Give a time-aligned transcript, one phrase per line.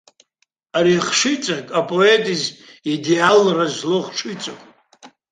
[0.77, 2.51] Ари ахшыҩҵак апоет изы
[2.93, 4.69] идеалра злоу хшыҩҵакуп.